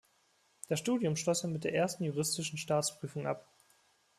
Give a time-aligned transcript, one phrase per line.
[0.67, 3.47] Das Studium schloss er mit der ersten juristischen Staatsprüfung ab.